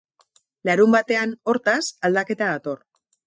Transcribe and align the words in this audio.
Larunbatean, 0.69 1.35
hortaz, 1.53 1.83
aldaketa 2.09 2.51
dator. 2.55 2.81